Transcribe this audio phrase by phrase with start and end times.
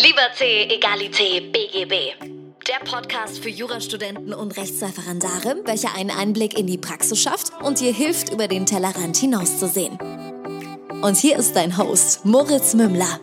[0.00, 2.14] Liberté, Egalité, BGB.
[2.68, 7.92] Der Podcast für Jurastudenten und Rechtsreferendare, welcher einen Einblick in die Praxis schafft und dir
[7.92, 9.98] hilft, über den Tellerrand hinauszusehen.
[11.02, 13.18] Und hier ist dein Host, Moritz Mümmler.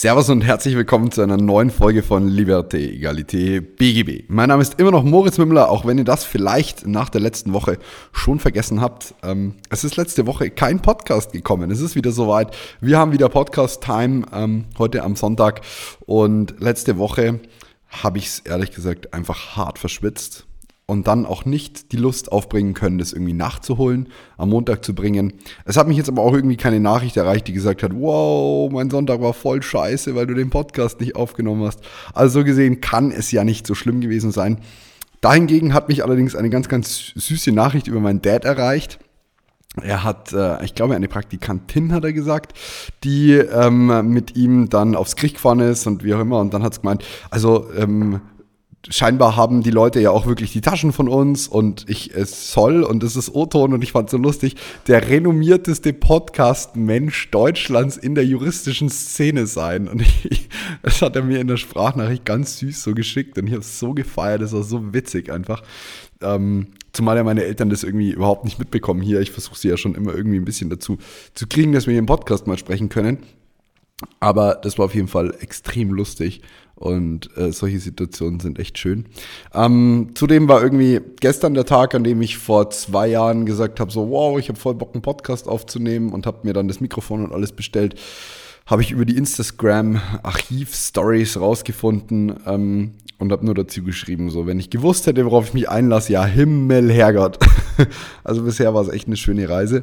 [0.00, 4.26] Servus und herzlich willkommen zu einer neuen Folge von Liberté, Egalité, BGB.
[4.28, 7.52] Mein Name ist immer noch Moritz Mümmler, auch wenn ihr das vielleicht nach der letzten
[7.52, 7.78] Woche
[8.12, 9.16] schon vergessen habt.
[9.24, 11.72] Ähm, es ist letzte Woche kein Podcast gekommen.
[11.72, 12.56] Es ist wieder soweit.
[12.80, 15.62] Wir haben wieder Podcast-Time ähm, heute am Sonntag
[16.06, 17.40] und letzte Woche
[17.88, 20.47] habe ich es ehrlich gesagt einfach hart verschwitzt
[20.90, 25.34] und dann auch nicht die Lust aufbringen können, das irgendwie nachzuholen, am Montag zu bringen.
[25.66, 28.88] Es hat mich jetzt aber auch irgendwie keine Nachricht erreicht, die gesagt hat, wow, mein
[28.88, 31.80] Sonntag war voll scheiße, weil du den Podcast nicht aufgenommen hast.
[32.14, 34.60] Also so gesehen kann es ja nicht so schlimm gewesen sein.
[35.20, 38.98] Dahingegen hat mich allerdings eine ganz, ganz süße Nachricht über meinen Dad erreicht.
[39.82, 42.58] Er hat, äh, ich glaube, eine Praktikantin, hat er gesagt,
[43.04, 46.40] die ähm, mit ihm dann aufs Gericht gefahren ist und wie auch immer.
[46.40, 48.22] Und dann hat es gemeint, also ähm,
[48.88, 52.82] scheinbar haben die Leute ja auch wirklich die Taschen von uns und ich es soll
[52.84, 58.24] und es ist O-Ton und ich fand so lustig, der renommierteste Podcast-Mensch Deutschlands in der
[58.24, 59.88] juristischen Szene sein.
[59.88, 60.48] Und ich,
[60.82, 63.78] das hat er mir in der Sprachnachricht ganz süß so geschickt und ich habe es
[63.78, 65.62] so gefeiert, das war so witzig einfach.
[66.20, 69.20] Ähm, zumal ja meine Eltern das irgendwie überhaupt nicht mitbekommen hier.
[69.20, 70.98] Ich versuche sie ja schon immer irgendwie ein bisschen dazu
[71.34, 73.18] zu kriegen, dass wir hier im Podcast mal sprechen können.
[74.20, 76.42] Aber das war auf jeden Fall extrem lustig
[76.78, 79.04] und äh, solche Situationen sind echt schön.
[79.52, 83.90] Ähm, zudem war irgendwie gestern der Tag, an dem ich vor zwei Jahren gesagt habe,
[83.90, 87.24] so wow, ich habe voll Bock, einen Podcast aufzunehmen und habe mir dann das Mikrofon
[87.24, 87.96] und alles bestellt.
[88.66, 94.70] Habe ich über die Instagram-Archiv-Stories rausgefunden ähm, und habe nur dazu geschrieben, so wenn ich
[94.70, 97.40] gewusst hätte, worauf ich mich einlasse, ja Himmel, Herrgott.
[98.24, 99.82] also bisher war es echt eine schöne Reise.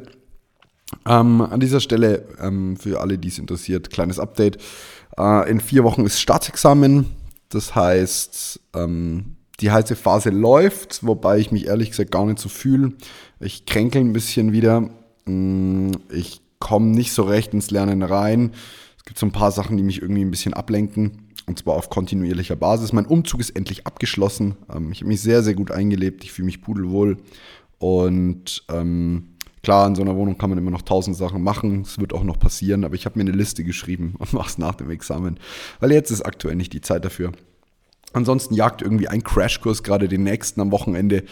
[1.06, 4.58] Ähm, an dieser Stelle, ähm, für alle, die es interessiert, kleines Update.
[5.18, 7.06] Äh, in vier Wochen ist Staatsexamen.
[7.48, 12.48] Das heißt, ähm, die heiße Phase läuft, wobei ich mich ehrlich gesagt gar nicht so
[12.48, 12.92] fühle.
[13.40, 14.90] Ich kränkel ein bisschen wieder.
[15.24, 18.52] Mm, ich komme nicht so recht ins Lernen rein.
[18.96, 21.22] Es gibt so ein paar Sachen, die mich irgendwie ein bisschen ablenken.
[21.46, 22.92] Und zwar auf kontinuierlicher Basis.
[22.92, 24.56] Mein Umzug ist endlich abgeschlossen.
[24.72, 26.24] Ähm, ich habe mich sehr, sehr gut eingelebt.
[26.24, 27.18] Ich fühle mich pudelwohl.
[27.78, 29.35] Und ähm,
[29.66, 31.80] Klar, in so einer Wohnung kann man immer noch tausend Sachen machen.
[31.80, 34.58] Es wird auch noch passieren, aber ich habe mir eine Liste geschrieben und mache es
[34.58, 35.40] nach dem Examen.
[35.80, 37.32] Weil jetzt ist aktuell nicht die Zeit dafür.
[38.12, 41.24] Ansonsten jagt irgendwie ein Crashkurs gerade den nächsten am Wochenende.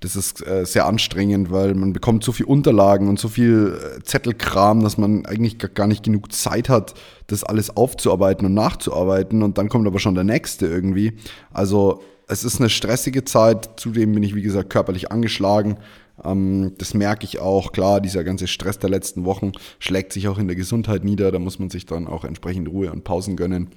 [0.00, 4.02] Das ist äh, sehr anstrengend, weil man bekommt so viel Unterlagen und so viel äh,
[4.02, 6.94] Zettelkram, dass man eigentlich gar nicht genug Zeit hat,
[7.26, 9.42] das alles aufzuarbeiten und nachzuarbeiten.
[9.42, 11.18] Und dann kommt aber schon der nächste irgendwie.
[11.52, 12.00] Also
[12.32, 13.78] es ist eine stressige Zeit.
[13.78, 15.76] Zudem bin ich, wie gesagt, körperlich angeschlagen.
[16.24, 17.72] Ähm, das merke ich auch.
[17.72, 21.30] Klar, dieser ganze Stress der letzten Wochen schlägt sich auch in der Gesundheit nieder.
[21.30, 23.68] Da muss man sich dann auch entsprechend Ruhe und Pausen gönnen.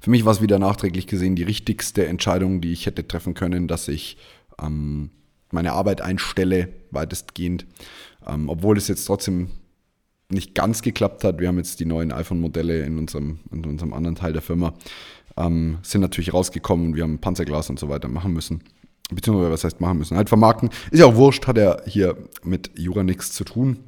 [0.00, 3.68] Für mich war es wieder nachträglich gesehen die richtigste Entscheidung, die ich hätte treffen können,
[3.68, 4.16] dass ich
[4.60, 5.10] ähm,
[5.52, 7.66] meine Arbeit einstelle, weitestgehend.
[8.26, 9.50] Ähm, obwohl es jetzt trotzdem
[10.30, 11.40] nicht ganz geklappt hat.
[11.40, 14.74] Wir haben jetzt die neuen iPhone-Modelle in unserem, in unserem anderen Teil der Firma,
[15.38, 18.62] ähm, sind natürlich rausgekommen und wir haben Panzerglas und so weiter machen müssen
[19.10, 20.70] beziehungsweise was heißt machen müssen, halt vermarkten.
[20.90, 23.78] Ist ja auch wurscht, hat er hier mit Jura nichts zu tun.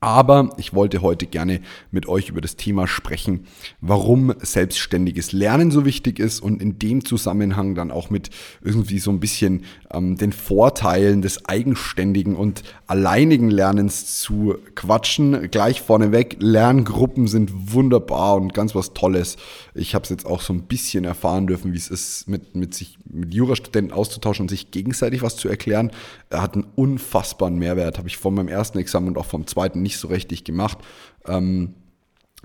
[0.00, 3.46] Aber ich wollte heute gerne mit euch über das Thema sprechen,
[3.80, 8.28] warum selbstständiges Lernen so wichtig ist und in dem Zusammenhang dann auch mit
[8.62, 15.50] irgendwie so ein bisschen ähm, den Vorteilen des eigenständigen und alleinigen Lernens zu quatschen.
[15.50, 19.36] Gleich vorneweg, Lerngruppen sind wunderbar und ganz was Tolles.
[19.74, 22.74] Ich habe es jetzt auch so ein bisschen erfahren dürfen, wie es ist, mit, mit
[22.74, 25.90] sich mit Jurastudenten auszutauschen und sich gegenseitig was zu erklären.
[26.28, 29.85] Er hat einen unfassbaren Mehrwert, habe ich vor meinem ersten Examen und auch vom zweiten
[29.86, 30.78] nicht so richtig gemacht.
[31.26, 31.74] Ähm,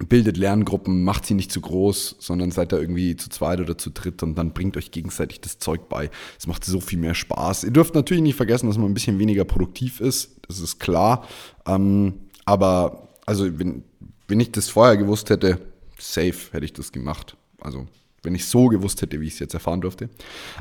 [0.07, 3.90] bildet Lerngruppen, macht sie nicht zu groß, sondern seid da irgendwie zu zweit oder zu
[3.91, 6.09] dritt und dann bringt euch gegenseitig das Zeug bei.
[6.40, 7.63] Es macht so viel mehr Spaß.
[7.66, 11.28] Ihr dürft natürlich nicht vergessen, dass man ein bisschen weniger produktiv ist, das ist klar.
[11.66, 12.14] Ähm,
[12.46, 13.84] aber also wenn,
[14.28, 15.59] wenn ich das vorher gewusst hätte,
[15.97, 17.37] safe hätte ich das gemacht.
[17.59, 17.87] Also
[18.23, 20.09] wenn ich so gewusst hätte, wie ich es jetzt erfahren durfte.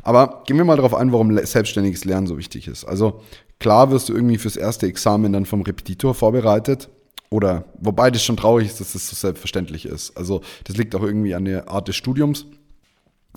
[0.03, 2.85] Aber gehen wir mal darauf ein, warum selbstständiges Lernen so wichtig ist.
[2.85, 3.21] Also
[3.59, 6.89] klar wirst du irgendwie fürs erste Examen dann vom Repetitor vorbereitet.
[7.29, 10.17] Oder, wobei das schon traurig ist, dass das so selbstverständlich ist.
[10.17, 12.45] Also das liegt auch irgendwie an der Art des Studiums.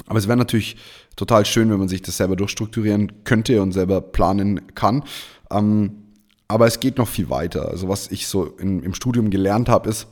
[0.06, 0.76] Aber es wäre natürlich
[1.15, 5.05] total schön, wenn man sich das selber durchstrukturieren könnte und selber planen kann.
[5.50, 6.05] Ähm,
[6.49, 7.69] aber es geht noch viel weiter.
[7.69, 10.09] Also was ich so in, im Studium gelernt habe, ist,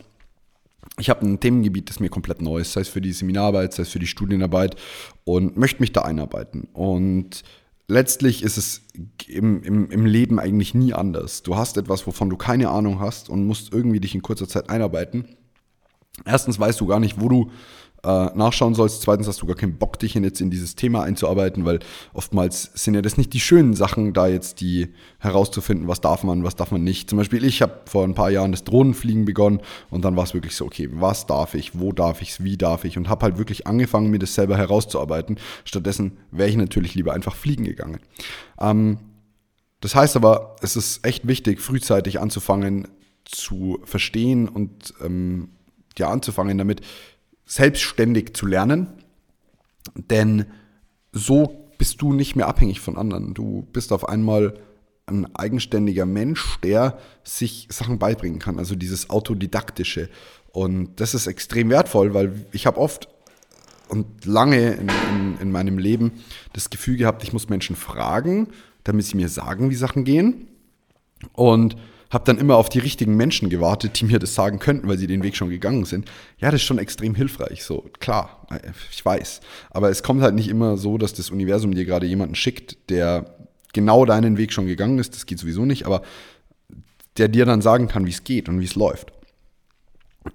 [0.98, 3.84] ich habe ein Themengebiet, das mir komplett neu ist, sei es für die Seminararbeit, sei
[3.84, 4.76] es für die Studienarbeit
[5.24, 6.68] und möchte mich da einarbeiten.
[6.72, 7.42] Und
[7.88, 8.82] letztlich ist es
[9.26, 11.42] im, im, im Leben eigentlich nie anders.
[11.42, 14.70] Du hast etwas, wovon du keine Ahnung hast und musst irgendwie dich in kurzer Zeit
[14.70, 15.26] einarbeiten.
[16.26, 17.50] Erstens weißt du gar nicht, wo du
[18.04, 19.02] äh, nachschauen sollst.
[19.02, 21.78] Zweitens hast du gar keinen Bock, dich jetzt in dieses Thema einzuarbeiten, weil
[22.12, 24.88] oftmals sind ja das nicht die schönen Sachen, da jetzt die
[25.18, 27.08] herauszufinden, was darf man, was darf man nicht.
[27.08, 29.60] Zum Beispiel, ich habe vor ein paar Jahren das Drohnenfliegen begonnen
[29.90, 32.84] und dann war es wirklich so, okay, was darf ich, wo darf ich wie darf
[32.84, 35.38] ich und habe halt wirklich angefangen, mir das selber herauszuarbeiten.
[35.64, 38.00] Stattdessen wäre ich natürlich lieber einfach fliegen gegangen.
[38.60, 38.98] Ähm,
[39.80, 42.88] das heißt aber, es ist echt wichtig, frühzeitig anzufangen
[43.24, 45.50] zu verstehen und ähm,
[45.98, 46.80] ja anzufangen damit,
[47.46, 48.88] selbstständig zu lernen.
[49.94, 50.46] Denn
[51.12, 53.34] so bist du nicht mehr abhängig von anderen.
[53.34, 54.54] Du bist auf einmal
[55.06, 58.58] ein eigenständiger Mensch, der sich Sachen beibringen kann.
[58.58, 60.08] Also dieses Autodidaktische.
[60.52, 63.08] Und das ist extrem wertvoll, weil ich habe oft
[63.88, 66.12] und lange in, in, in, meinem Leben
[66.54, 68.48] das Gefühl gehabt, ich muss Menschen fragen,
[68.84, 70.48] damit sie mir sagen, wie Sachen gehen.
[71.32, 71.76] Und
[72.12, 75.06] habe dann immer auf die richtigen Menschen gewartet, die mir das sagen könnten, weil sie
[75.06, 76.10] den Weg schon gegangen sind.
[76.38, 77.64] Ja, das ist schon extrem hilfreich.
[77.64, 78.46] So, klar,
[78.90, 79.40] ich weiß.
[79.70, 83.34] Aber es kommt halt nicht immer so, dass das Universum dir gerade jemanden schickt, der
[83.72, 85.14] genau deinen Weg schon gegangen ist.
[85.14, 86.02] Das geht sowieso nicht, aber
[87.16, 89.10] der dir dann sagen kann, wie es geht und wie es läuft.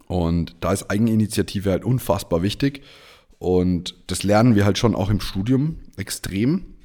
[0.08, 2.82] Und da ist Eigeninitiative halt unfassbar wichtig.
[3.38, 6.77] Und das lernen wir halt schon auch im Studium extrem.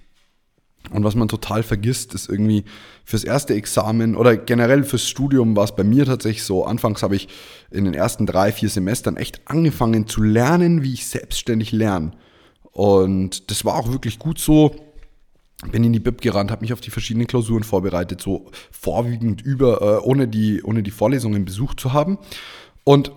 [0.90, 2.64] Und was man total vergisst, ist irgendwie
[3.05, 6.64] fürs erste Examen oder generell fürs Studium war es bei mir tatsächlich so.
[6.64, 7.29] Anfangs habe ich
[7.70, 12.12] in den ersten drei, vier Semestern echt angefangen zu lernen, wie ich selbstständig lerne.
[12.73, 14.75] Und das war auch wirklich gut so.
[15.70, 19.81] Bin in die Bib gerannt, habe mich auf die verschiedenen Klausuren vorbereitet, so vorwiegend über,
[19.81, 22.19] äh, ohne, die, ohne die Vorlesungen besucht zu haben.
[22.82, 23.12] Und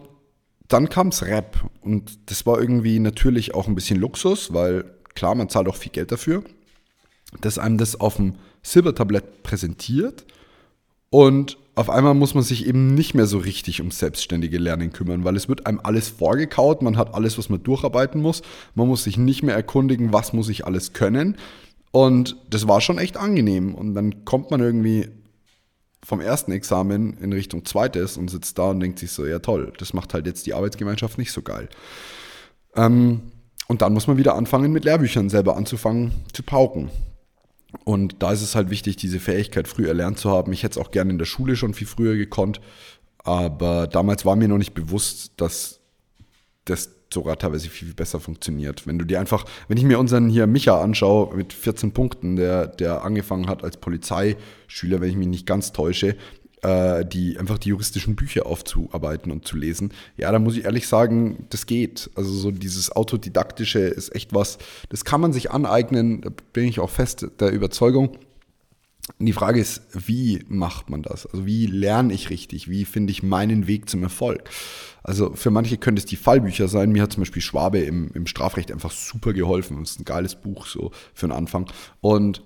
[0.68, 1.68] dann kam's Rap.
[1.82, 4.86] Und das war irgendwie natürlich auch ein bisschen Luxus, weil
[5.16, 6.44] klar, man zahlt auch viel Geld dafür
[7.42, 10.26] dass einem das auf dem Silbertablett präsentiert
[11.10, 15.26] und auf einmal muss man sich eben nicht mehr so richtig ums selbstständige Lernen kümmern,
[15.26, 18.42] weil es wird einem alles vorgekaut, man hat alles, was man durcharbeiten muss,
[18.76, 21.38] man muss sich nicht mehr erkundigen, was muss ich alles können
[21.92, 25.10] und das war schon echt angenehm und dann kommt man irgendwie
[26.06, 29.74] vom ersten Examen in Richtung zweites und sitzt da und denkt sich so, ja toll,
[29.80, 31.68] das macht halt jetzt die Arbeitsgemeinschaft nicht so geil.
[32.76, 33.32] Ähm,
[33.68, 36.92] und dann muss man wieder anfangen, mit Lehrbüchern selber anzufangen zu pauken.
[37.84, 40.54] Und da ist es halt wichtig, diese Fähigkeit früh erlernt zu haben.
[40.54, 42.62] Ich hätte es auch gerne in der Schule schon viel früher gekonnt,
[43.20, 45.80] aber damals war mir noch nicht bewusst, dass
[46.66, 48.86] das sogar teilweise viel, viel besser funktioniert.
[48.88, 52.68] Wenn du dir einfach, wenn ich mir unseren hier Micha anschaue mit 14 Punkten, der,
[52.68, 56.16] der angefangen hat als Polizeischüler, wenn ich mich nicht ganz täusche,
[56.66, 59.94] äh, die einfach die juristischen Bücher aufzuarbeiten und zu lesen.
[60.18, 62.10] Ja, da muss ich ehrlich sagen, das geht.
[62.16, 64.58] Also so dieses Autodidaktische ist echt was,
[64.90, 68.18] das kann man sich aneignen, da bin ich auch fest der Überzeugung.
[69.20, 71.28] Die Frage ist, wie macht man das?
[71.28, 72.68] Also wie lerne ich richtig?
[72.68, 74.50] Wie finde ich meinen Weg zum Erfolg?
[75.04, 76.92] Also für manche könnte es die Fallbücher sein.
[76.92, 79.78] Mir hat zum Beispiel Schwabe im, im Strafrecht einfach super geholfen.
[79.82, 81.70] Das ist ein geiles Buch so für den Anfang.
[82.02, 82.42] Und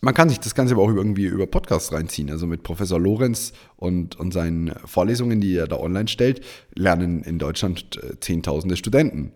[0.00, 2.30] man kann sich das Ganze aber auch irgendwie über Podcasts reinziehen.
[2.30, 7.38] Also mit Professor Lorenz und, und seinen Vorlesungen, die er da online stellt, lernen in
[7.38, 9.32] Deutschland äh, Zehntausende Studenten.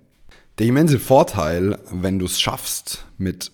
[0.59, 3.50] Der immense Vorteil, wenn du es schaffst, mit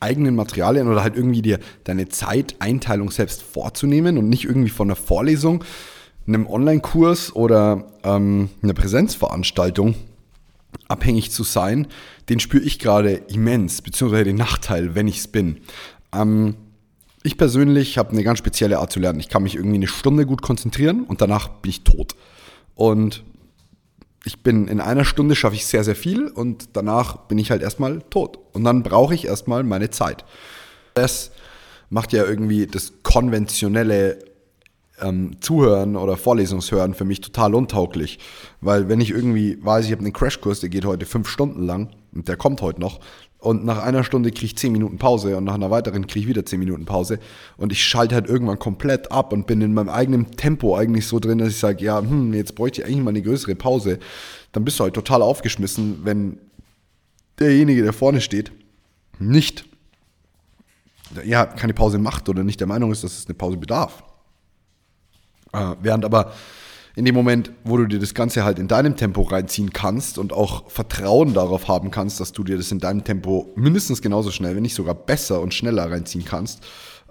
[0.00, 4.96] eigenen Materialien oder halt irgendwie dir deine Zeiteinteilung selbst vorzunehmen und nicht irgendwie von einer
[4.96, 5.64] Vorlesung,
[6.26, 9.94] einem Online-Kurs oder ähm, einer Präsenzveranstaltung
[10.86, 11.86] abhängig zu sein,
[12.28, 15.58] den spüre ich gerade immens, beziehungsweise den Nachteil, wenn ich es bin.
[16.12, 16.56] Ähm,
[17.22, 19.20] ich persönlich habe eine ganz spezielle Art zu lernen.
[19.20, 22.14] Ich kann mich irgendwie eine Stunde gut konzentrieren und danach bin ich tot.
[22.74, 23.24] Und
[24.24, 27.62] ich bin in einer Stunde schaffe ich sehr, sehr viel und danach bin ich halt
[27.62, 28.38] erstmal tot.
[28.52, 30.24] Und dann brauche ich erstmal meine Zeit.
[30.94, 31.32] Das
[31.90, 34.18] macht ja irgendwie das konventionelle
[35.00, 38.18] ähm, Zuhören oder Vorlesungshören für mich total untauglich.
[38.60, 41.90] Weil wenn ich irgendwie weiß, ich habe einen Crashkurs, der geht heute fünf Stunden lang
[42.14, 43.00] und der kommt heute noch,
[43.38, 46.28] und nach einer Stunde kriege ich 10 Minuten Pause und nach einer weiteren kriege ich
[46.28, 47.20] wieder 10 Minuten Pause.
[47.56, 51.20] Und ich schalte halt irgendwann komplett ab und bin in meinem eigenen Tempo eigentlich so
[51.20, 54.00] drin, dass ich sage, ja, hm, jetzt bräuchte ich eigentlich mal eine größere Pause.
[54.52, 56.38] Dann bist du halt total aufgeschmissen, wenn
[57.38, 58.50] derjenige, der vorne steht,
[59.20, 59.64] nicht
[61.24, 64.02] ja, keine Pause macht oder nicht der Meinung ist, dass es eine Pause bedarf.
[65.52, 66.32] Äh, während aber
[66.98, 70.32] in dem Moment, wo du dir das Ganze halt in deinem Tempo reinziehen kannst und
[70.32, 74.56] auch Vertrauen darauf haben kannst, dass du dir das in deinem Tempo mindestens genauso schnell,
[74.56, 76.60] wenn nicht sogar besser und schneller reinziehen kannst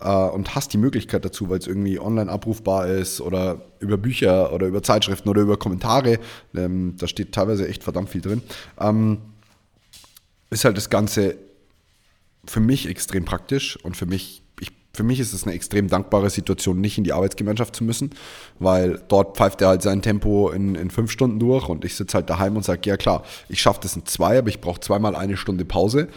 [0.02, 4.52] äh, und hast die Möglichkeit dazu, weil es irgendwie online abrufbar ist oder über Bücher
[4.52, 6.20] oder über Zeitschriften oder über Kommentare,
[6.54, 8.42] ähm, da steht teilweise echt verdammt viel drin,
[8.82, 9.20] ähm,
[10.50, 11.38] ist halt das Ganze
[12.44, 14.44] für mich extrem praktisch und für mich, ich,
[14.98, 18.10] für mich ist es eine extrem dankbare Situation, nicht in die Arbeitsgemeinschaft zu müssen,
[18.58, 22.16] weil dort pfeift er halt sein Tempo in, in fünf Stunden durch und ich sitze
[22.16, 25.16] halt daheim und sage, ja klar, ich schaffe das in zwei, aber ich brauche zweimal
[25.16, 26.08] eine Stunde Pause.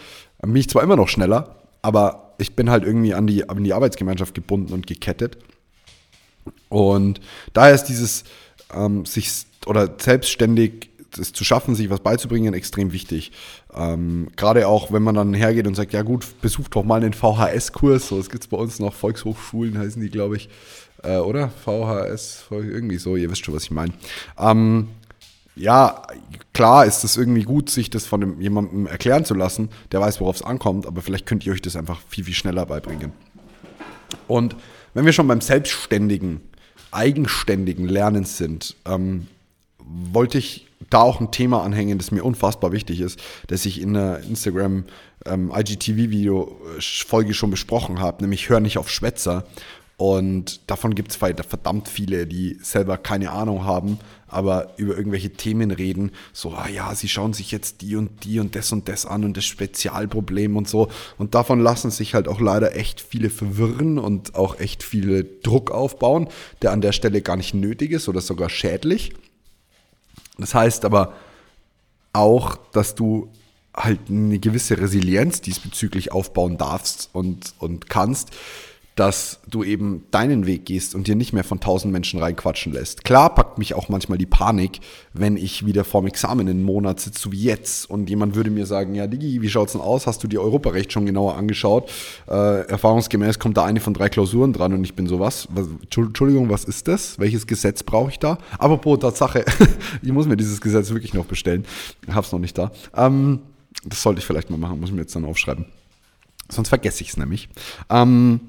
[0.41, 3.63] Dann bin ich zwar immer noch schneller, aber ich bin halt irgendwie an die, an
[3.63, 5.37] die Arbeitsgemeinschaft gebunden und gekettet.
[6.71, 7.21] Und
[7.53, 8.25] daher ist dieses
[8.75, 13.33] ähm, sich oder selbstständig es zu schaffen, sich was beizubringen, extrem wichtig.
[13.75, 17.13] Ähm, Gerade auch, wenn man dann hergeht und sagt, ja gut, besucht doch mal einen
[17.13, 20.49] VHS-Kurs, so, das gibt es bei uns noch, Volkshochschulen heißen die, glaube ich,
[21.03, 21.49] äh, oder?
[21.49, 23.93] VHS, irgendwie so, ihr wisst schon, was ich meine.
[24.39, 24.89] Ähm,
[25.57, 26.03] ja,
[26.53, 30.37] klar ist es irgendwie gut, sich das von jemandem erklären zu lassen, der weiß, worauf
[30.37, 33.13] es ankommt, aber vielleicht könnt ihr euch das einfach viel, viel schneller beibringen.
[34.27, 34.57] Und
[34.95, 36.41] wenn wir schon beim selbstständigen,
[36.91, 39.29] eigenständigen Lernen sind, ähm,
[39.79, 43.95] wollte ich da auch ein Thema anhängen, das mir unfassbar wichtig ist, das ich in
[43.95, 44.85] der Instagram
[45.27, 49.45] ähm, IGTV-Video-Folge schon besprochen habe, nämlich Hör nicht auf Schwätzer.
[50.01, 55.71] Und davon gibt es verdammt viele, die selber keine Ahnung haben, aber über irgendwelche Themen
[55.71, 56.13] reden.
[56.33, 59.27] So, ah ja, sie schauen sich jetzt die und die und das und das an
[59.27, 60.89] und das Spezialproblem und so.
[61.19, 65.71] Und davon lassen sich halt auch leider echt viele verwirren und auch echt viele Druck
[65.71, 66.29] aufbauen,
[66.63, 69.13] der an der Stelle gar nicht nötig ist oder sogar schädlich.
[70.41, 71.15] Das heißt aber
[72.13, 73.31] auch, dass du
[73.75, 78.31] halt eine gewisse Resilienz diesbezüglich aufbauen darfst und, und kannst,
[78.97, 83.05] dass du eben deinen Weg gehst und dir nicht mehr von tausend Menschen reinquatschen lässt.
[83.05, 84.81] Klar packt mich auch manchmal die Panik,
[85.15, 88.67] wenn ich wieder vorm Examen einen Monat sitze, so wie jetzt, und jemand würde mir
[88.67, 90.07] sagen, ja Digi, wie schaut's denn aus?
[90.07, 91.91] Hast du dir Europarecht schon genauer angeschaut?
[92.29, 95.49] Äh, erfahrungsgemäß kommt da eine von drei Klausuren dran und ich bin so, was?
[95.55, 97.19] Entschuldigung, was ist das?
[97.19, 98.39] Welches Gesetz brauche ich da?
[98.59, 99.45] Pro Tatsache,
[100.03, 101.65] ich muss mir dieses Gesetz wirklich noch bestellen.
[102.13, 102.71] Hab's noch nicht da.
[102.97, 103.41] Ähm,
[103.85, 105.67] das sollte ich vielleicht mal machen, muss ich mir jetzt dann aufschreiben.
[106.51, 107.49] Sonst vergesse ich es nämlich.
[107.89, 108.41] Ähm,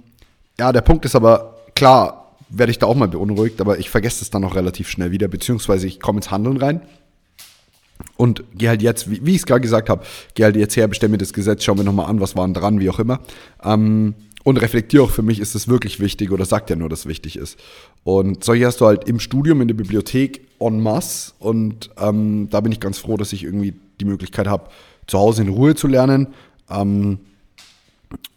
[0.62, 4.24] ja, der Punkt ist aber, klar, werde ich da auch mal beunruhigt, aber ich vergesse
[4.24, 6.82] es dann auch relativ schnell wieder, beziehungsweise ich komme ins Handeln rein
[8.16, 10.88] und gehe halt jetzt, wie, wie ich es gerade gesagt habe, gehe halt jetzt her,
[10.88, 13.22] bestelle mir das Gesetz, schau mir nochmal an, was waren dran, wie auch immer.
[13.64, 14.14] Ähm,
[14.44, 17.38] und reflektiere auch für mich, ist es wirklich wichtig oder sagt ja nur, dass wichtig
[17.38, 17.58] ist.
[18.04, 21.34] Und solche hast du halt im Studium, in der Bibliothek en masse.
[21.40, 24.70] Und ähm, da bin ich ganz froh, dass ich irgendwie die Möglichkeit habe,
[25.08, 26.28] zu Hause in Ruhe zu lernen.
[26.70, 27.18] Ähm,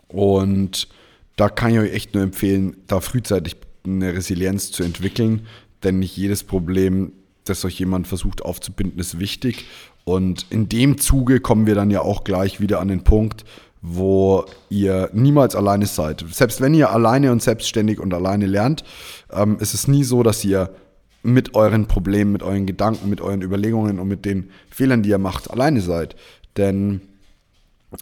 [0.09, 0.89] und
[1.37, 5.47] da kann ich euch echt nur empfehlen, da frühzeitig eine Resilienz zu entwickeln,
[5.83, 7.13] denn nicht jedes Problem,
[7.45, 9.67] das euch jemand versucht aufzubinden, ist wichtig.
[10.05, 13.45] Und in dem Zuge kommen wir dann ja auch gleich wieder an den Punkt,
[13.83, 16.25] wo ihr niemals alleine seid.
[16.31, 18.83] Selbst wenn ihr alleine und selbstständig und alleine lernt,
[19.31, 20.71] ähm, ist es nie so, dass ihr
[21.23, 25.19] mit euren Problemen, mit euren Gedanken, mit euren Überlegungen und mit den Fehlern, die ihr
[25.19, 26.17] macht, alleine seid.
[26.57, 27.03] Denn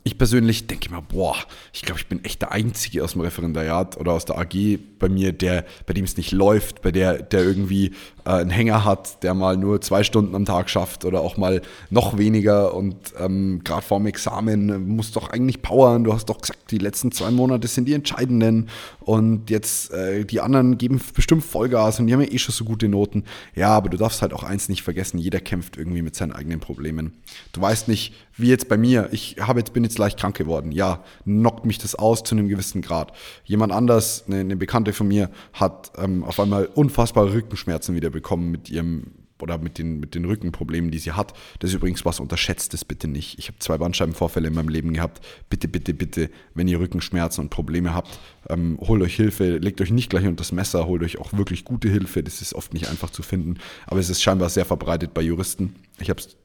[0.05, 1.37] ich persönlich denke immer, boah,
[1.73, 5.09] ich glaube, ich bin echt der Einzige aus dem Referendariat oder aus der AG bei
[5.09, 7.93] mir, der, bei dem es nicht läuft, bei der, der irgendwie
[8.25, 11.63] äh, einen Hänger hat, der mal nur zwei Stunden am Tag schafft oder auch mal
[11.91, 16.05] noch weniger und ähm, gerade vorm Examen muss doch eigentlich powern.
[16.05, 18.69] Du hast doch gesagt, die letzten zwei Monate sind die entscheidenden
[19.05, 22.65] und jetzt äh, die anderen geben bestimmt Vollgas und die haben ja eh schon so
[22.65, 23.25] gute Noten.
[23.55, 26.61] Ja, aber du darfst halt auch eins nicht vergessen, jeder kämpft irgendwie mit seinen eigenen
[26.61, 27.13] Problemen.
[27.53, 30.73] Du weißt nicht, wie jetzt bei mir, ich habe jetzt, bin jetzt leicht krank geworden.
[30.73, 33.13] Ja, knockt mich das aus zu einem gewissen Grad.
[33.45, 38.51] Jemand anders, eine, eine Bekannte von mir, hat ähm, auf einmal unfassbare Rückenschmerzen wieder bekommen
[38.51, 41.35] mit ihrem oder mit den, mit den Rückenproblemen, die sie hat.
[41.59, 43.39] Das ist übrigens was, unterschätzt es bitte nicht.
[43.39, 45.21] Ich habe zwei Bandscheibenvorfälle in meinem Leben gehabt.
[45.51, 48.19] Bitte, bitte, bitte, wenn ihr Rückenschmerzen und Probleme habt,
[48.49, 51.65] ähm, holt euch Hilfe, legt euch nicht gleich unter das Messer, holt euch auch wirklich
[51.65, 52.23] gute Hilfe.
[52.23, 55.75] Das ist oft nicht einfach zu finden, aber es ist scheinbar sehr verbreitet bei Juristen.
[55.99, 56.37] Ich habe es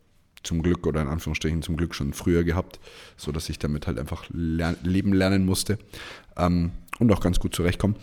[0.43, 2.79] zum Glück oder in Anführungsstrichen zum Glück schon früher gehabt,
[3.17, 5.77] sodass ich damit halt einfach lern leben lernen musste
[6.37, 7.95] ähm, und auch ganz gut zurechtkomme.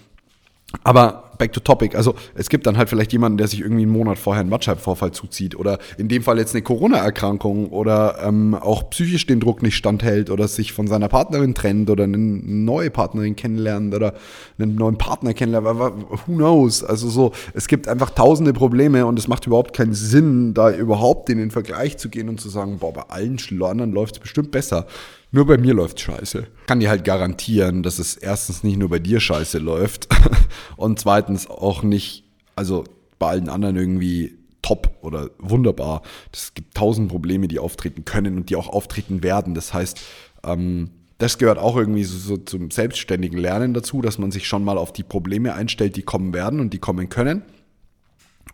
[0.83, 1.97] Aber back to topic.
[1.97, 5.12] Also es gibt dann halt vielleicht jemanden, der sich irgendwie einen Monat vorher einen Bandscheibenvorfall
[5.12, 9.76] zuzieht oder in dem Fall jetzt eine Corona-Erkrankung oder ähm, auch psychisch den Druck nicht
[9.76, 14.14] standhält oder sich von seiner Partnerin trennt oder eine neue Partnerin kennenlernt oder
[14.59, 15.66] einen neuen Partner kennenlernt.
[15.66, 16.85] Who knows?
[16.85, 21.31] Also so, es gibt einfach tausende Probleme und es macht überhaupt keinen Sinn, da überhaupt
[21.31, 24.50] in den Vergleich zu gehen und zu sagen, boah, bei allen anderen läuft es bestimmt
[24.50, 24.87] besser.
[25.35, 26.47] Nur bei mir läuft scheiße.
[26.69, 30.07] Kann dir halt garantieren, dass es erstens nicht nur bei dir scheiße läuft
[30.76, 32.23] und zweitens auch nicht,
[32.55, 32.85] also
[33.19, 36.03] bei allen anderen irgendwie top oder wunderbar.
[36.33, 39.55] Es gibt tausend Probleme, die auftreten können und die auch auftreten werden.
[39.55, 40.00] Das heißt,
[40.45, 44.62] ähm, das gehört auch irgendwie so, so, zum selbstständigen Lernen dazu, dass man sich schon
[44.62, 47.43] mal auf die Probleme einstellt, die kommen werden und die kommen können.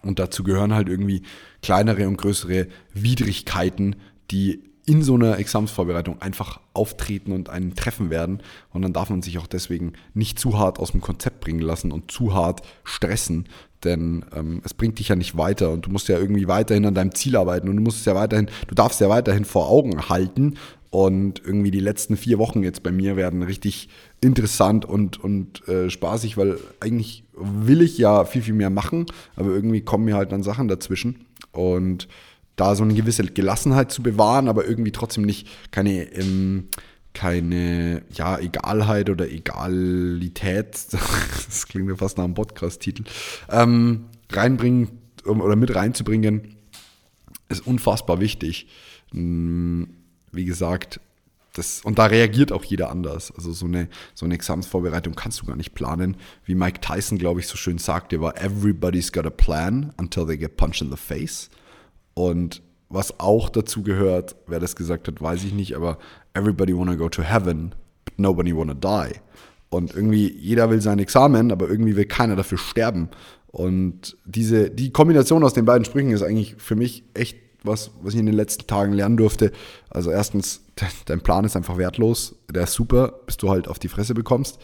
[0.01, 1.25] Und dazu gehören halt irgendwie
[1.61, 3.97] kleinere und größere Widrigkeiten,
[4.31, 8.43] die in so einer Examsvorbereitung einfach auftreten und einen treffen werden.
[8.73, 11.93] Und dann darf man sich auch deswegen nicht zu hart aus dem Konzept bringen lassen
[11.93, 13.47] und zu hart stressen,
[13.85, 16.95] denn ähm, es bringt dich ja nicht weiter und du musst ja irgendwie weiterhin an
[16.95, 20.09] deinem Ziel arbeiten und du musst es ja weiterhin, du darfst ja weiterhin vor Augen
[20.09, 20.57] halten.
[20.93, 23.89] Und irgendwie die letzten vier Wochen jetzt bei mir werden richtig
[24.21, 29.07] interessant und, und äh, spaßig, weil eigentlich will ich ja viel, viel mehr machen,
[29.37, 31.27] aber irgendwie kommen mir halt dann Sachen dazwischen.
[31.53, 32.09] Und
[32.61, 36.69] da so eine gewisse Gelassenheit zu bewahren, aber irgendwie trotzdem nicht keine, ähm,
[37.15, 40.87] keine ja, Egalheit oder Egalität,
[41.47, 43.05] das klingt ja fast nach einem Podcast-Titel,
[43.51, 44.89] ähm, reinbringen
[45.25, 46.57] oder mit reinzubringen,
[47.49, 48.69] ist unfassbar wichtig.
[49.13, 49.89] Hm,
[50.33, 51.01] wie gesagt,
[51.55, 53.33] das, und da reagiert auch jeder anders.
[53.37, 56.17] Also so eine, so eine Examensvorbereitung kannst du gar nicht planen.
[56.45, 60.39] Wie Mike Tyson, glaube ich, so schön sagte, war everybody's got a plan until they
[60.39, 61.51] get punched in the face.
[62.21, 62.61] Und
[62.91, 65.97] was auch dazu gehört, wer das gesagt hat, weiß ich nicht, aber
[66.35, 67.75] everybody wanna go to heaven,
[68.05, 69.19] but nobody wanna die.
[69.71, 73.09] Und irgendwie jeder will sein Examen, aber irgendwie will keiner dafür sterben.
[73.47, 78.13] Und diese, die Kombination aus den beiden Sprüchen ist eigentlich für mich echt was, was
[78.13, 79.53] ich in den letzten Tagen lernen durfte.
[79.89, 80.63] Also erstens,
[81.07, 82.37] dein Plan ist einfach wertlos.
[82.53, 84.59] Der ist super, bis du halt auf die Fresse bekommst.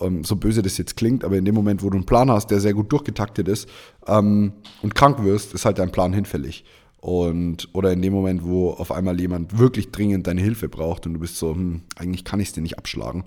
[0.00, 2.52] Um, so böse das jetzt klingt, aber in dem Moment, wo du einen Plan hast,
[2.52, 3.68] der sehr gut durchgetaktet ist
[4.06, 6.64] ähm, und krank wirst, ist halt dein Plan hinfällig.
[7.00, 11.14] Und, oder in dem Moment, wo auf einmal jemand wirklich dringend deine Hilfe braucht und
[11.14, 13.24] du bist so, hm, eigentlich kann ich es dir nicht abschlagen.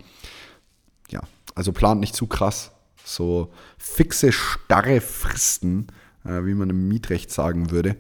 [1.10, 1.22] Ja,
[1.56, 2.72] also plant nicht zu krass.
[3.04, 5.88] So fixe, starre Fristen,
[6.25, 7.96] äh, wie man im Mietrecht sagen würde,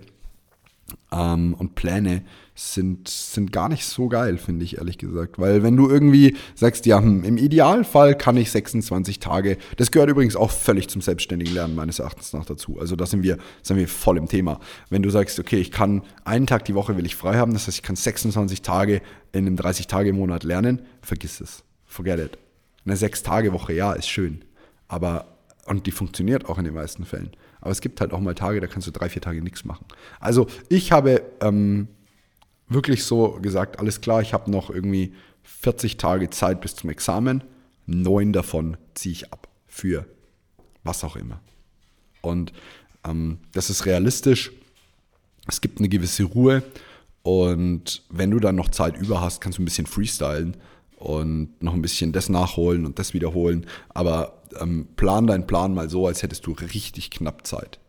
[1.11, 5.39] ähm, und Pläne sind, sind gar nicht so geil, finde ich ehrlich gesagt.
[5.39, 10.09] Weil wenn du irgendwie sagst, ja, hm, im Idealfall kann ich 26 Tage, das gehört
[10.09, 12.79] übrigens auch völlig zum selbstständigen Lernen meines Erachtens nach dazu.
[12.79, 14.59] Also da sind wir, sind wir voll im Thema.
[14.89, 17.67] Wenn du sagst, okay, ich kann einen Tag die Woche will ich frei haben, das
[17.67, 21.63] heißt, ich kann 26 Tage in einem 30-Tage-Monat lernen, vergiss es.
[21.85, 22.37] Forget it.
[22.85, 24.43] Eine 6-Tage-Woche, ja, ist schön.
[24.87, 27.31] Aber, und die funktioniert auch in den meisten Fällen.
[27.61, 29.85] Aber es gibt halt auch mal Tage, da kannst du drei, vier Tage nichts machen.
[30.19, 31.87] Also ich habe ähm,
[32.67, 37.43] wirklich so gesagt, alles klar, ich habe noch irgendwie 40 Tage Zeit bis zum Examen.
[37.85, 40.05] Neun davon ziehe ich ab für
[40.83, 41.39] was auch immer.
[42.21, 42.53] Und
[43.07, 44.51] ähm, das ist realistisch.
[45.47, 46.63] Es gibt eine gewisse Ruhe.
[47.23, 50.57] Und wenn du dann noch Zeit über hast, kannst du ein bisschen freestylen
[50.97, 53.67] und noch ein bisschen das nachholen und das wiederholen.
[53.89, 57.79] Aber ähm, plan deinen Plan mal so, als hättest du richtig knapp Zeit.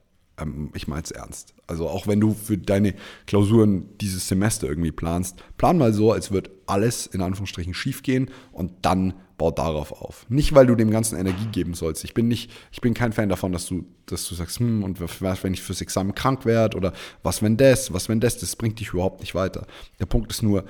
[0.42, 1.54] Ähm, ich meine es ernst.
[1.66, 2.94] Also auch wenn du für deine
[3.26, 8.30] Klausuren dieses Semester irgendwie planst, plan mal so, als wird alles in Anführungsstrichen schief gehen
[8.52, 10.26] und dann bau darauf auf.
[10.28, 12.04] Nicht, weil du dem Ganzen Energie geben sollst.
[12.04, 15.00] Ich bin nicht, ich bin kein Fan davon, dass du, dass du sagst, hm, und
[15.00, 18.54] was, wenn ich fürs Examen krank werde oder was, wenn das, was, wenn das, das
[18.54, 19.66] bringt dich überhaupt nicht weiter.
[19.98, 20.64] Der Punkt ist nur,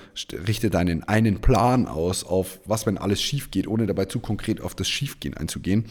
[0.47, 4.61] richte deinen einen Plan aus auf, was, wenn alles schief geht, ohne dabei zu konkret
[4.61, 5.87] auf das Schiefgehen einzugehen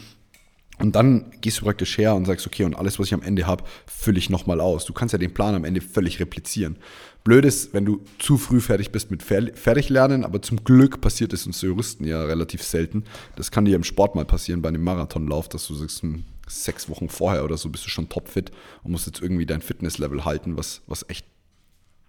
[0.82, 3.46] und dann gehst du praktisch her und sagst, okay, und alles, was ich am Ende
[3.46, 4.86] habe, fülle ich nochmal aus.
[4.86, 6.78] Du kannst ja den Plan am Ende völlig replizieren.
[7.24, 11.46] Blöd ist, wenn du zu früh fertig bist mit Fertiglernen, aber zum Glück passiert es
[11.46, 13.04] uns Juristen ja relativ selten.
[13.36, 16.89] Das kann dir im Sport mal passieren, bei einem Marathonlauf, dass du sagst, hm, sechs
[16.89, 18.52] Wochen vorher oder so bist du schon topfit
[18.84, 21.26] und musst jetzt irgendwie dein Fitnesslevel halten, was, was echt,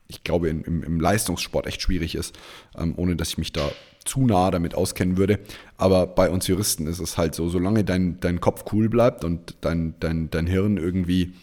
[0.08, 2.34] ich glaube, im, im Leistungssport echt schwierig ist,
[2.76, 3.70] ähm, ohne dass ich mich da
[4.04, 5.38] zu nah damit auskennen würde.
[5.76, 9.56] Aber bei uns Juristen ist es halt so, solange dein, dein Kopf cool bleibt und
[9.60, 11.34] dein, dein, dein Hirn irgendwie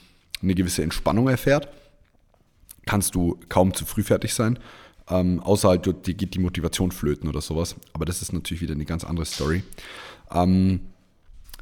[0.41, 1.69] eine gewisse Entspannung erfährt,
[2.85, 4.59] kannst du kaum zu früh fertig sein.
[5.09, 7.75] Ähm, außer halt, dir geht die Motivation flöten oder sowas.
[7.93, 9.63] Aber das ist natürlich wieder eine ganz andere Story.
[10.31, 10.81] Ähm,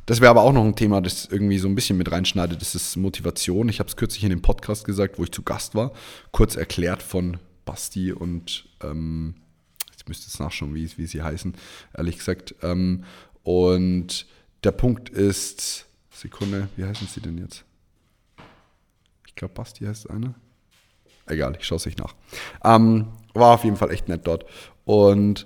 [0.06, 2.76] das wäre aber auch noch ein Thema, das irgendwie so ein bisschen mit reinschneidet, das
[2.76, 3.68] ist Motivation.
[3.68, 5.92] Ich habe es kürzlich in dem Podcast gesagt, wo ich zu Gast war,
[6.32, 9.36] kurz erklärt von Basti und ähm,
[10.08, 11.54] müsste jetzt nachschauen, wie, wie sie heißen,
[11.96, 12.56] ehrlich gesagt.
[12.62, 13.04] Ähm,
[13.44, 14.26] und
[14.64, 17.64] der Punkt ist, Sekunde, wie heißen sie denn jetzt?
[19.28, 20.34] Ich glaube, Basti heißt einer.
[21.28, 22.16] Egal, ich schaue es euch nach.
[22.64, 24.46] Ähm, war auf jeden Fall echt nett dort.
[24.86, 25.46] Und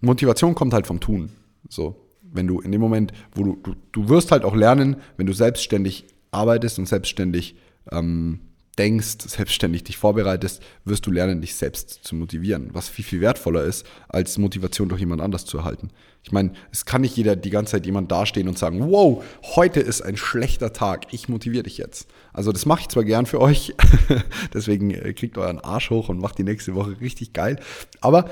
[0.00, 1.30] Motivation kommt halt vom Tun.
[1.68, 5.26] So, wenn du in dem Moment, wo du, du, du wirst halt auch lernen, wenn
[5.26, 7.56] du selbstständig arbeitest und selbstständig
[7.90, 8.40] ähm,
[8.78, 13.64] denkst, selbstständig dich vorbereitest, wirst du lernen, dich selbst zu motivieren, was viel, viel wertvoller
[13.64, 15.90] ist, als Motivation durch jemand anders zu erhalten.
[16.22, 19.22] Ich meine, es kann nicht jeder die ganze Zeit jemand dastehen und sagen, wow,
[19.56, 22.08] heute ist ein schlechter Tag, ich motiviere dich jetzt.
[22.32, 23.74] Also das mache ich zwar gern für euch,
[24.54, 27.60] deswegen äh, kriegt euren Arsch hoch und macht die nächste Woche richtig geil,
[28.00, 28.30] aber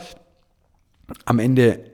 [1.26, 1.84] am Ende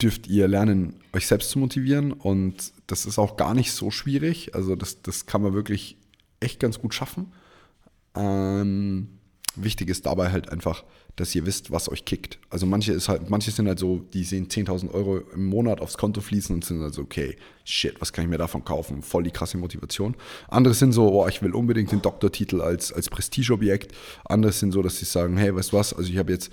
[0.00, 4.54] dürft ihr lernen, euch selbst zu motivieren und das ist auch gar nicht so schwierig,
[4.54, 5.98] also das, das kann man wirklich
[6.40, 7.32] echt ganz gut schaffen.
[8.14, 9.08] Ähm,
[9.56, 10.84] wichtig ist dabei halt einfach,
[11.16, 12.38] dass ihr wisst, was euch kickt.
[12.50, 15.96] Also manche ist halt, manche sind halt so, die sehen 10.000 Euro im Monat aufs
[15.96, 19.02] Konto fließen und sind also okay, shit, was kann ich mir davon kaufen?
[19.02, 20.16] Voll die krasse Motivation.
[20.48, 23.92] Andere sind so, oh, ich will unbedingt den Doktortitel als, als Prestigeobjekt.
[24.24, 26.50] Andere sind so, dass sie sagen, hey, weißt du was, also ich habe jetzt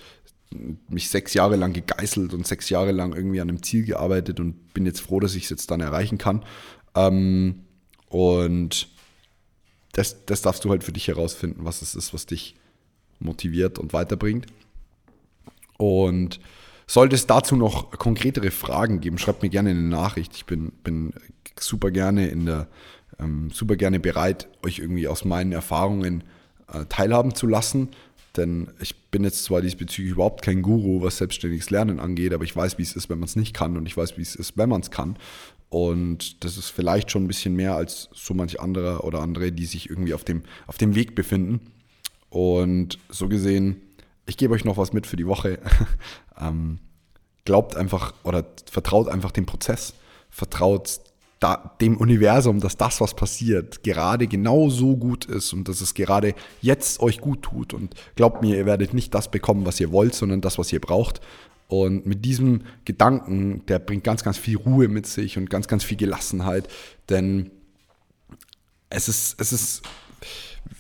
[0.90, 4.74] mich sechs Jahre lang gegeißelt und sechs Jahre lang irgendwie an einem Ziel gearbeitet und
[4.74, 6.44] bin jetzt froh, dass ich es jetzt dann erreichen kann.
[6.94, 7.64] Ähm,
[8.10, 8.90] und
[9.94, 12.56] das, das darfst du halt für dich herausfinden, was es ist, was dich
[13.20, 14.48] motiviert und weiterbringt.
[15.78, 16.40] Und
[16.88, 20.36] sollte es dazu noch konkretere Fragen geben, schreibt mir gerne eine Nachricht.
[20.36, 21.14] Ich bin, bin
[21.60, 22.68] super gerne in der,
[23.20, 26.24] ähm, super gerne bereit, euch irgendwie aus meinen Erfahrungen
[26.72, 27.90] äh, teilhaben zu lassen.
[28.38, 32.56] Denn ich bin jetzt zwar diesbezüglich überhaupt kein Guru, was selbstständiges Lernen angeht, aber ich
[32.56, 34.58] weiß, wie es ist, wenn man es nicht kann und ich weiß, wie es ist,
[34.58, 35.18] wenn man es kann.
[35.72, 39.66] Und das ist vielleicht schon ein bisschen mehr als so manch anderer oder andere, die
[39.66, 41.62] sich irgendwie auf dem, auf dem Weg befinden.
[42.30, 43.82] Und so gesehen,
[44.26, 45.60] ich gebe euch noch was mit für die Woche.
[46.42, 46.80] ähm,
[47.46, 49.94] glaubt einfach oder vertraut einfach dem Prozess.
[50.30, 51.00] Vertraut
[51.40, 55.94] da, dem Universum, dass das, was passiert, gerade genau so gut ist und dass es
[55.94, 57.74] gerade jetzt euch gut tut.
[57.74, 60.82] Und glaubt mir, ihr werdet nicht das bekommen, was ihr wollt, sondern das, was ihr
[60.82, 61.22] braucht.
[61.72, 65.86] Und mit diesem Gedanken, der bringt ganz, ganz viel Ruhe mit sich und ganz, ganz
[65.86, 66.68] viel Gelassenheit,
[67.08, 67.50] denn
[68.90, 69.82] es ist, es ist,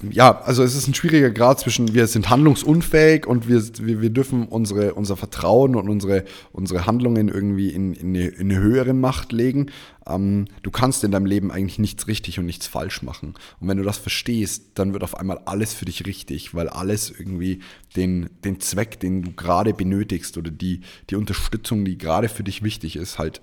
[0.09, 4.09] ja, also es ist ein schwieriger Grad zwischen wir sind handlungsunfähig und wir, wir, wir
[4.09, 8.93] dürfen unsere, unser Vertrauen und unsere, unsere Handlungen irgendwie in, in, eine, in eine höhere
[8.93, 9.67] Macht legen.
[10.07, 13.35] Ähm, du kannst in deinem Leben eigentlich nichts richtig und nichts falsch machen.
[13.59, 17.11] Und wenn du das verstehst, dann wird auf einmal alles für dich richtig, weil alles
[17.11, 17.59] irgendwie
[17.95, 22.63] den, den Zweck, den du gerade benötigst oder die, die Unterstützung, die gerade für dich
[22.63, 23.41] wichtig ist, halt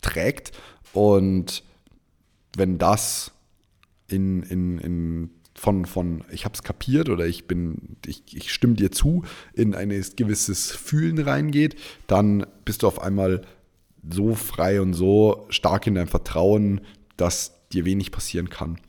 [0.00, 0.52] trägt.
[0.92, 1.62] Und
[2.56, 3.32] wenn das
[4.08, 5.30] in, in, in
[5.60, 9.74] von, von ich habe es kapiert oder ich bin, ich, ich stimme dir zu, in
[9.74, 13.42] ein gewisses Fühlen reingeht, dann bist du auf einmal
[14.10, 16.80] so frei und so stark in deinem Vertrauen,
[17.18, 18.80] dass dir wenig passieren kann.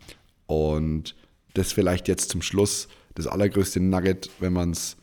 [0.48, 1.18] Und
[1.56, 4.96] das vielleicht jetzt zum Schluss das allergrößte Nugget, wenn man es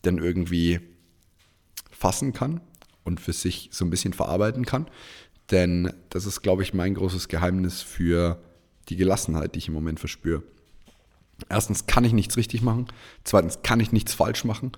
[0.00, 0.80] dann irgendwie
[1.90, 2.62] fassen kann
[3.04, 4.86] und für sich so ein bisschen verarbeiten kann.
[5.50, 8.42] Denn das ist, glaube ich, mein großes Geheimnis für
[8.88, 10.42] die Gelassenheit, die ich im Moment verspüre.
[11.48, 12.88] Erstens kann ich nichts richtig machen,
[13.24, 14.72] zweitens kann ich nichts falsch machen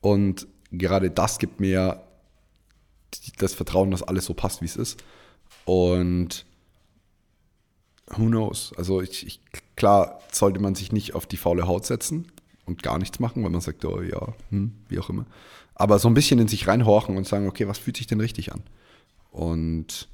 [0.00, 2.02] und gerade das gibt mir
[3.38, 5.02] das Vertrauen, dass alles so passt, wie es ist.
[5.64, 6.44] Und
[8.08, 8.72] who knows?
[8.76, 9.40] Also ich, ich,
[9.76, 12.30] klar sollte man sich nicht auf die faule Haut setzen
[12.66, 15.26] und gar nichts machen, weil man sagt, oh ja, hm, wie auch immer.
[15.74, 18.52] Aber so ein bisschen in sich reinhorchen und sagen, okay, was fühlt sich denn richtig
[18.52, 18.62] an?
[19.30, 20.08] Und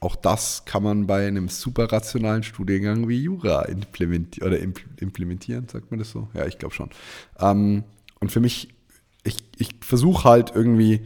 [0.00, 4.60] auch das kann man bei einem super rationalen Studiengang wie Jura implementieren oder
[5.00, 6.28] implementieren, sagt man das so?
[6.34, 6.90] Ja, ich glaube schon.
[7.40, 7.84] Ähm,
[8.20, 8.68] und für mich,
[9.24, 11.00] ich, ich versuche halt irgendwie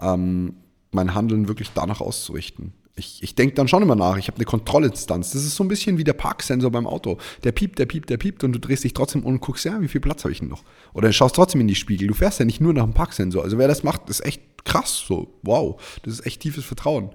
[0.00, 0.54] ähm,
[0.92, 2.72] mein Handeln wirklich danach auszurichten.
[2.94, 5.32] Ich, ich denke dann schon immer nach, ich habe eine Kontrollinstanz.
[5.32, 7.18] Das ist so ein bisschen wie der Parksensor beim Auto.
[7.44, 9.80] Der piept, der piept, der piept und du drehst dich trotzdem um und guckst, ja,
[9.80, 10.64] wie viel Platz habe ich denn noch?
[10.94, 12.08] Oder schaust trotzdem in die Spiegel.
[12.08, 13.42] Du fährst ja nicht nur nach dem Parksensor.
[13.44, 15.04] Also wer das macht, ist echt krass.
[15.06, 17.10] So, wow, das ist echt tiefes Vertrauen.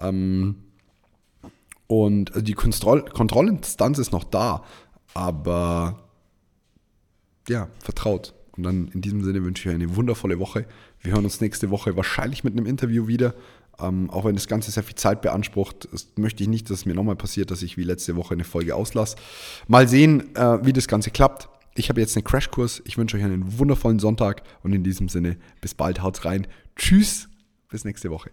[0.00, 0.56] Ähm,
[1.86, 4.64] und also die Kontroll Kontrollinstanz ist noch da,
[5.14, 6.04] aber
[7.48, 8.34] ja, vertraut.
[8.56, 10.66] Und dann in diesem Sinne wünsche ich euch eine wundervolle Woche.
[11.00, 13.34] Wir hören uns nächste Woche wahrscheinlich mit einem Interview wieder.
[13.78, 16.94] Ähm, auch wenn das Ganze sehr viel Zeit beansprucht, möchte ich nicht, dass es mir
[16.94, 19.16] nochmal passiert, dass ich wie letzte Woche eine Folge auslasse.
[19.68, 21.48] Mal sehen, äh, wie das Ganze klappt.
[21.74, 22.82] Ich habe jetzt einen Crashkurs.
[22.86, 26.02] Ich wünsche euch einen wundervollen Sonntag und in diesem Sinne bis bald.
[26.02, 26.46] Haut's rein.
[26.74, 27.28] Tschüss.
[27.68, 28.30] Bis nächste Woche.